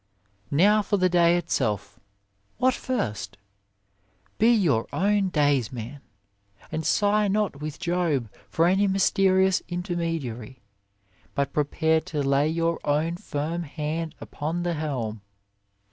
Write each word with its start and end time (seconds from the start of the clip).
IV 0.47 0.53
Now, 0.53 0.81
for 0.81 0.97
the 0.97 1.09
day 1.09 1.37
itself! 1.37 1.99
What 2.57 2.73
first? 2.73 3.37
Be 4.39 4.49
your 4.51 4.87
own 4.91 5.29
daysman! 5.29 5.99
and 6.71 6.83
sigh 6.83 7.27
not 7.27 7.61
with 7.61 7.77
Job 7.77 8.27
for 8.49 8.65
any 8.65 8.87
mysterious 8.87 9.61
intermediary, 9.69 10.63
but 11.35 11.53
prepare 11.53 12.01
to 12.01 12.23
lay 12.23 12.47
your 12.49 12.79
own 12.83 13.15
firm 13.15 13.61
hand 13.61 14.15
upon 14.19 14.63
the 14.63 14.73
helm. 14.73 15.21